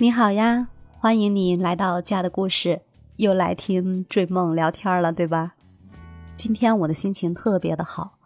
[0.00, 0.66] 你好呀，
[0.98, 2.82] 欢迎你来到家的故事，
[3.14, 5.54] 又来听追梦聊天了，对吧？
[6.34, 8.18] 今天我的心情特别的好。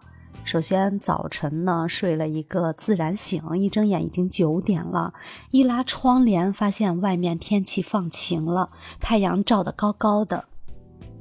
[0.44, 5.12] 首先早晨呢睡了一个自然醒，一睁眼已经九点了，
[5.50, 10.46] 一拉窗帘发现外面天气放晴了，太阳照得高高的。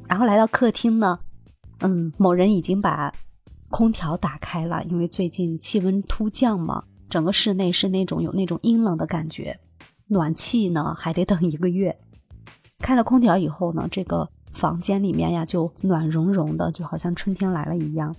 [0.07, 1.19] 然后来到客厅呢，
[1.81, 3.13] 嗯，某人已经把
[3.67, 9.59] 空调打开了，因为最近气温突降嘛，整个室内是那种有那种阴冷的感觉。
[10.07, 11.97] 暖气呢还得等一个月。
[12.79, 18.15] 开了空调以后呢，这个房间里面呀就暖融融的，就好像春天来了一样，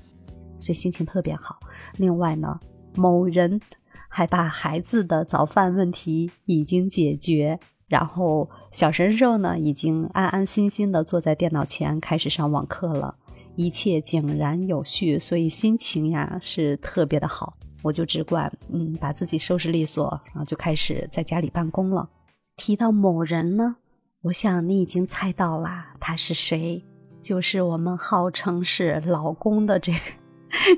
[0.59, 1.59] 所以心情特别好。
[1.96, 2.59] 另外呢，
[2.95, 3.60] 某人
[4.09, 13.15] 还把孩子的早饭问题已经解决，然后小神兽呢已经安安心心的坐在电脑前开始上网课了，
[13.55, 17.55] 一切井然有序，所以心情呀是特别的好。
[17.82, 22.09] 我就只管嗯把自己收拾利索，然后就开始在家里办公了。
[22.57, 23.76] 提到某人呢，
[24.23, 26.84] 我想你已经猜到啦，他是谁？
[27.21, 29.99] 就是我们号称是老公的这个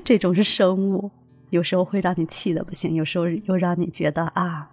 [0.03, 1.09] 这种生物，
[1.49, 4.69] 有时候会让你气的不行，有时候又让你觉得啊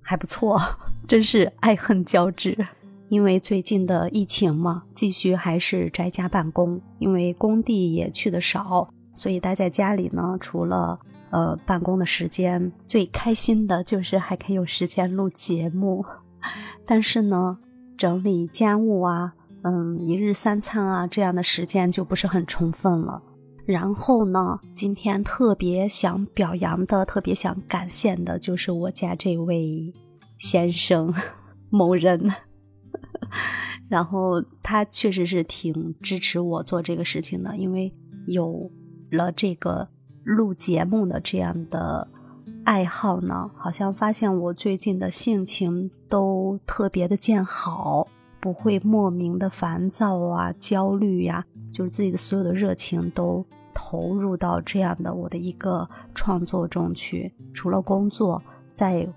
[0.00, 0.60] 还不错，
[1.06, 2.56] 真是爱恨交织。
[3.08, 10.98] 因为最近的疫情嘛，继续还是宅家办公，因为工地也去的少，所以待在家里呢，除了
[11.30, 16.04] 呃，办公的时间最开心的就是还可以有时间录节目，
[16.86, 17.58] 但是呢，
[17.98, 23.20] 整理家务啊，嗯，一日三餐啊，这样的时间就不是很充分了。
[23.66, 29.92] 然后呢，今天特别想表扬的，特别想感谢的，就是我家这位
[30.38, 31.12] 先生
[31.70, 32.32] 某人，
[33.90, 37.92] 然后他确实是挺支持我做这个事情的，因为
[38.28, 38.70] 有
[39.10, 39.88] 了这个。
[40.26, 42.08] 录节目的这样的
[42.64, 48.08] 爱好呢，好像发现我最近的性情都特别的见好，
[48.40, 57.32] 不会莫名的烦躁啊、焦虑呀，就是自己的所有的热情都投入到这样的我的一个创作中去。
[57.54, 58.42] 除了工作，
[58.74, 59.08] 在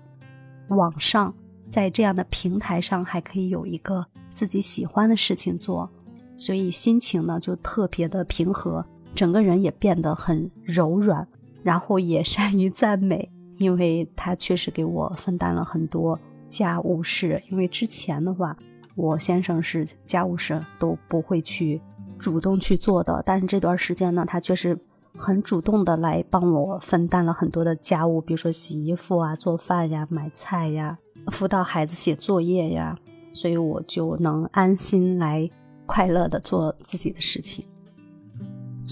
[0.68, 1.34] 网上，
[1.68, 5.90] 在这样的平台上，还可以有一个自己喜欢的事情做，
[6.36, 8.86] 所以心情呢就特别的平和。
[9.14, 11.26] 整个人也变得很柔软，
[11.62, 17.42] 然后也善于赞美，因为他确实给我分担了很多家务事。
[17.50, 18.56] 因为之前的话，
[18.94, 21.80] 我先生是家务事都不会去
[22.18, 24.78] 主动去做的，但是这段时间呢，他确实
[25.16, 32.96] 很主动的来帮我分担了很多的家务，比如说洗衣服啊、做饭呀、买菜呀、辅导孩子写作业呀，
[33.32, 35.50] 所以我就能安心来
[35.86, 37.64] 快乐的做自己的事情。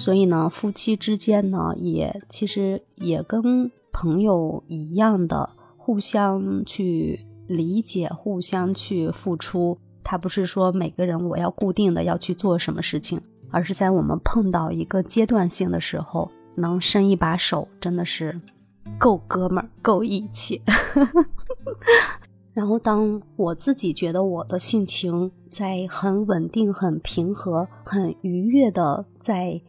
[0.00, 9.76] 所以呢，夫妻之间呢，也其实也跟朋友一样的，互相去理解，互相去付出。
[10.04, 13.20] 他不是说每个人我要固定的要去做什么事情，
[13.50, 18.40] 而是在我们碰到一个阶段性的时候，能伸一把手，真的是
[18.98, 20.62] 够哥们儿，够义气。
[22.54, 29.60] 然后，当我自己觉得我的性情在很稳定、很平和、很愉悦的在。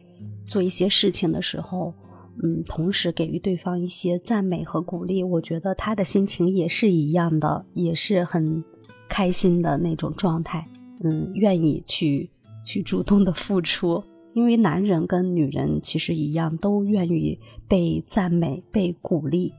[0.50, 1.94] 做一些事情的时候，
[2.42, 8.64] 嗯，同时给予对方一些赞美和鼓励，我觉得他的心情也是一样的，也是很
[9.08, 10.66] 开心的那种状态，
[11.04, 12.28] 嗯，愿意去
[12.64, 14.02] 去主动的付出，
[14.34, 17.38] 因为男人跟女人其实一样，都愿意
[17.68, 19.54] 被赞美、被鼓励，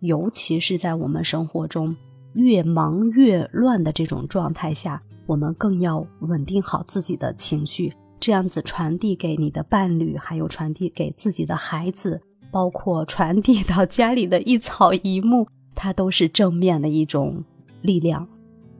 [0.00, 1.94] 尤其是在我们生活中
[2.32, 7.92] 越忙越乱的这种状态下，我们更要稳定好自己的情绪。
[8.20, 12.20] 这样子传递给你的伴侣，还有传递给自己的孩子，
[12.50, 17.44] 包括传递到家里的一草一木， 它都是正面的一种
[17.82, 18.28] 力量。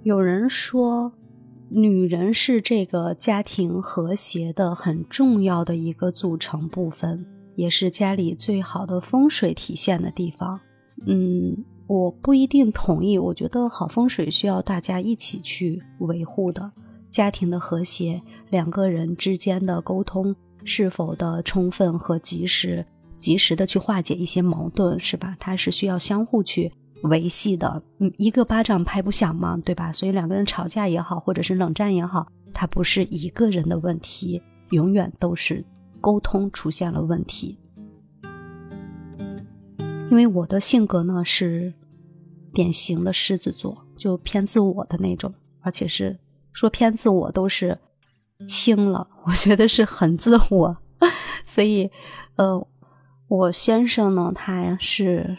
[0.02, 1.12] 有人说，
[1.68, 7.26] 女人是这个家庭和谐的很重要的一个组成部分，
[7.56, 10.60] 也是家里最好的风水体现的地方。
[11.06, 16.72] 嗯，我不一定同意，我觉得好风水需要大家一起去维护的。
[17.10, 20.34] 家庭的和谐，两个人之间的沟通
[20.64, 22.84] 是否的充分和及时，
[23.18, 25.36] 及时的去化解一些矛盾，是吧？
[25.40, 26.70] 它是需要相互去
[27.02, 27.82] 维系的。
[27.98, 29.92] 嗯，一个巴掌拍不响嘛，对吧？
[29.92, 34.40] 所以两个人吵架也好，或者是冷战也好，它不是一个人的问题，
[34.70, 35.64] 永远都是
[36.00, 37.58] 沟通出现了问题。
[40.10, 41.72] 因为我的性格呢是
[42.52, 46.18] 典型的狮子座，就偏自我的那种，而且是。
[46.52, 47.78] 说偏自我都是
[48.46, 50.76] 轻了，我觉得是很自我，
[51.44, 51.90] 所以，
[52.36, 52.66] 呃，
[53.28, 55.36] 我先生呢，他是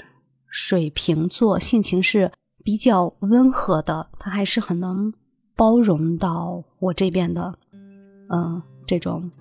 [0.48, 2.32] 水瓶座，性情是
[2.64, 5.14] 比较温和的，他还是很能
[5.56, 7.54] 包容到我这边的，
[8.30, 9.32] 嗯，这种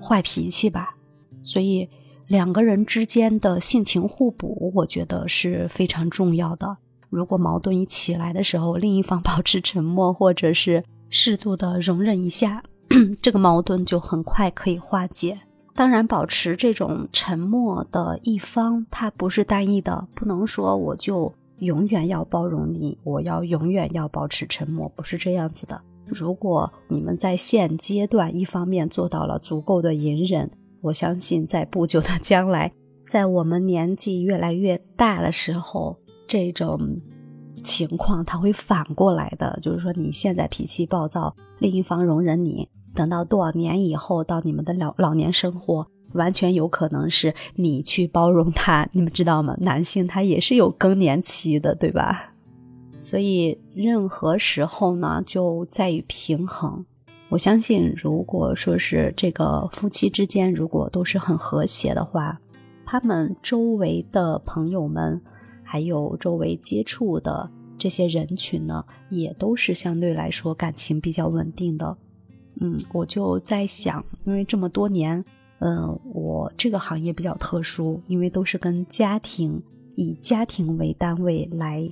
[0.00, 0.96] 坏脾气吧。
[1.42, 1.88] 所以
[2.26, 6.76] 两个人之间的性情互补，我觉得是非常重要的。
[7.10, 10.82] 如果矛盾一起来的时候，另一方保持沉默，或者是
[11.16, 12.60] 适度的容忍一下，
[13.22, 15.38] 这个矛盾就很快可以化解。
[15.72, 25.80] 当然，保持这种沉默的一方，他不是单一的，不能说我就永远要包容你，我要永远要保持沉默，不是这样子的。
[26.04, 30.50] 如果你们在现阶段一方面做到了足够的隐忍，
[30.80, 32.72] 我相信在不久的将来，
[33.06, 35.96] 在我们年纪越来越大的时候，
[36.26, 37.00] 这种
[37.64, 42.68] 情况它会反过来的，就是说你现在脾气暴躁，另一方容忍你。
[42.94, 48.88] 等到多少年以后，到你们的老老年生活，完全有可能是你去包容他。
[48.92, 49.56] 你们知道吗？
[49.58, 52.34] 男性他也是有更年期的，对吧？
[52.96, 56.86] 所以任何时候呢，就在于平衡。
[57.30, 62.38] 我相信，如果说是这个夫妻之间，如果都是很和谐的话，
[62.86, 65.20] 他们周围的朋友们，
[65.74, 71.98] 还有周围接触的这些人群呢，也都是相对来说感情比较稳定的。
[72.60, 75.24] 嗯，我就在想，因为这么多年，
[75.58, 79.60] 嗯，我这个行业比较特殊，因为都是跟家庭
[79.96, 81.84] 以家庭为单位来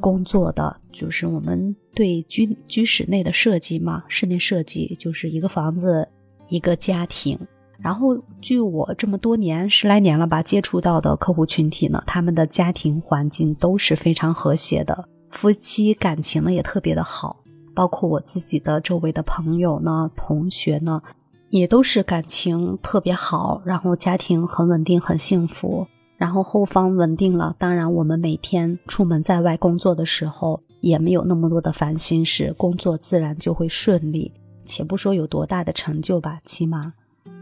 [0.00, 6.08] 工作的，就是我们对居居室内的设计嘛，室内设计就是一个房子
[6.48, 7.38] 一个家庭。
[7.78, 17.36] 然后，据我这么多年十来年了吧，接触到的客户群体呢，他们的家庭环境都是非常和谐的，夫妻感情呢也特别的好。
[17.74, 21.02] 包括我自己的周围的朋友呢、同学呢，
[21.50, 25.86] 也都是感情特别好，然后家庭很稳定、很幸福，
[26.16, 27.54] 然后后方稳定了。
[27.58, 34.32] 当然，我们每天出门在外工作的时候，也没有那么多的烦心事，工作自然就会顺利。
[34.64, 36.94] 且不说有多大的成就吧，起码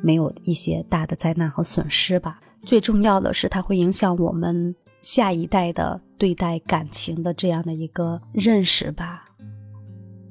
[0.03, 2.41] 没有一些大的灾难和损失吧。
[2.65, 9.25] 最重要的是，它会影响我们下一代的对待感情的这样的一个认识吧。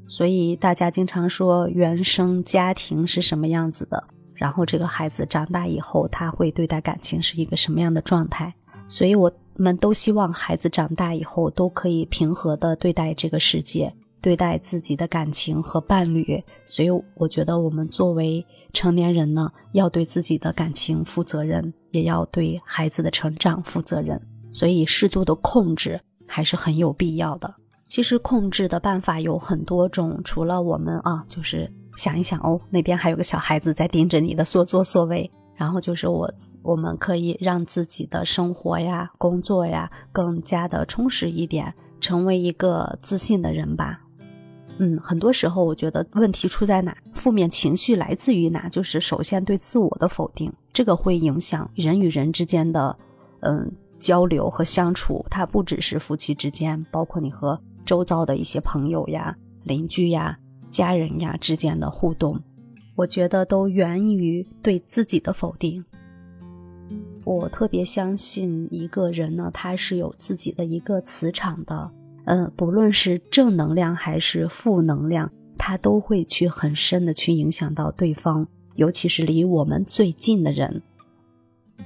[0.06, 4.04] 所以大家经常说原生家庭是什么样子的，
[4.34, 8.54] 然后这个孩子长大以后他会对待感情是一个什么样的状态？
[8.86, 16.42] 所以我们都希望孩子长大以后都可以平和的对待这个世界，对待自己的感情和伴侣。
[16.66, 24.20] 所以我觉得我们作为成年人呢，要对自己的感情负责任，也要对孩子的成长负责任。
[24.50, 27.54] 所以适度的控制还是很有必要的。
[27.86, 36.34] 其实控制的办法有很多种，除了我们啊，就是想一想哦，那边还有个小孩子在盯着你的所作所为，然后就是我，
[36.64, 44.00] 我们可以让自己的生活呀、工作呀更加的充实一点，成为一个自信的人吧。
[44.80, 52.98] 嗯，很多时候我觉得问题出在哪，负面情绪来自于哪，就是首先对自我的否定，这个会影响人与人之间的
[53.42, 57.60] 嗯交流和相处，它不只是夫妻之间，包括你和。
[57.86, 60.40] 周遭的一些朋友呀、邻居呀、
[60.70, 62.40] 家人呀之间的互动，
[62.96, 65.84] 我觉得都源于对自己的否定。
[67.26, 71.92] 我特别相信一个人呢，他是有自己的一个磁场的。
[72.26, 80.82] 嗯，不论是正能量还是负能量，它都会去很深的去影响到对方，尤其是离我们最近的人。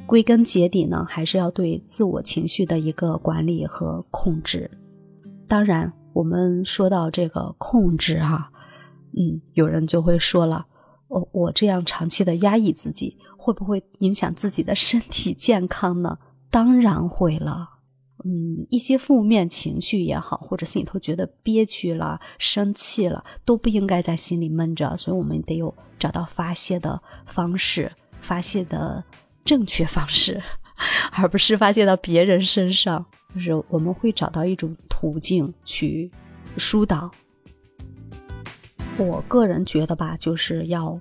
[0.06, 4.70] 归根结底呢，还是要对自我情绪的一个管理和控制。
[5.48, 8.51] 当然，我们说到这个控制哈，
[9.17, 10.65] 嗯，有人就会说了，
[11.08, 16.17] 我我这样长期的压抑自己，会不会影响自己的身体健康呢？
[16.50, 17.70] 当然会了，
[18.27, 29.01] 嗯，一些负面情绪也好，或者心里头觉得憋屈了、生气了，都不应该在心里闷着，所以我们得有找到发泄的方式，发泄的
[29.46, 30.41] 正确方式，
[31.13, 33.05] 而不是发泄到别人身上。
[33.34, 36.12] 就是我们会找到一种途径去
[36.57, 37.10] 疏导。
[38.98, 41.00] 我个人觉得吧，就是要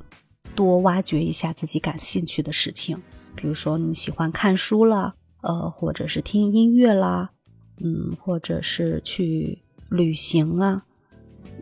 [0.55, 2.97] 多挖掘一下自己感兴趣的事情，
[3.35, 5.15] 比如说你喜欢看书了，
[5.47, 7.31] 呃，或者是听音乐啦，
[7.79, 10.85] 嗯，或者是去旅行啊。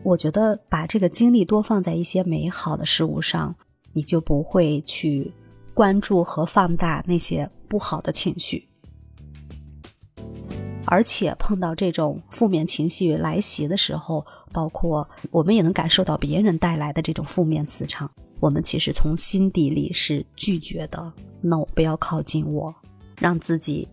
[0.03, 3.55] 我觉得把这个精力多放在一些美好的事物上，
[3.93, 5.31] 你就不会去
[5.73, 8.67] 关注和放大那些不好的情绪。
[10.87, 21.11] 而且碰到这种负面情绪来袭的时候，包括我们也能感受到别人带来的这种负面磁场，我们其实从心底里是拒绝的。
[21.41, 22.73] No，不要靠近我，
[23.19, 23.87] 让自己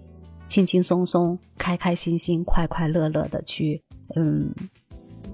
[0.49, 3.83] 轻轻松松、开开心心、快快乐乐的去
[4.15, 4.53] 嗯，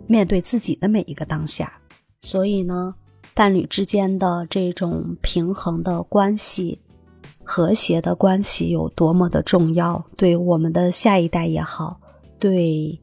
[0.07, 1.73] 面对自己的每一个当下。
[2.21, 2.95] 所以呢，
[3.35, 6.80] 伴侣之间的这种平衡的关系、
[7.42, 12.00] 和谐的关系有多么的重要，对我们的下一代也好，
[12.38, 12.99] 对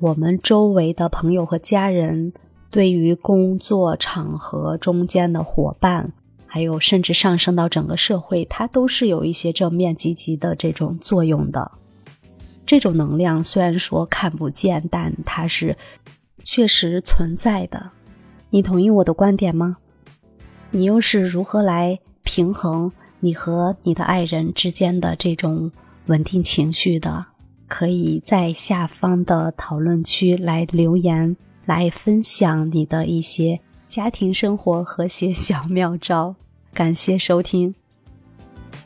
[0.00, 2.32] 我们周围的朋友和家人，
[2.70, 6.12] 对于工作场合中间的伙伴。
[6.54, 11.68] 还有，甚至上升到整个社会，它都是有一些正面积极的这种作用的。
[12.64, 15.76] 这种能量虽然说看不见，但它是
[16.44, 17.90] 确实存在的。
[18.50, 19.78] 你同意我的观点吗？
[20.70, 25.72] 你又是如何来平衡你和你的爱人之间的这种
[26.06, 27.26] 稳定情绪的？
[27.66, 33.58] 可以在下方的讨论区来留言，来分享你的一些
[33.88, 36.36] 家庭生活和谐小妙招。
[36.74, 37.72] 感谢收听。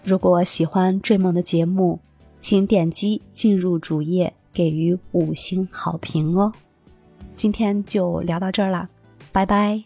[0.05, 1.99] 如果喜欢追梦的节目，
[2.39, 6.53] 请点击进入主页，给予五星好评哦。
[7.35, 8.89] 今天就聊到这儿了，
[9.33, 9.83] 拜拜。